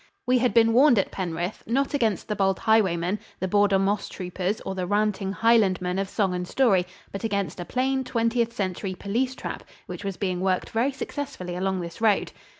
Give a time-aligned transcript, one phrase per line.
[0.25, 4.59] We had been warned at Penrith, not against the bold highwaymen, the border moss troopers
[4.61, 9.35] or the ranting Highlandmen of song and story, but against a plain, Twentieth Century police
[9.35, 12.31] trap which was being worked very successfully along this road.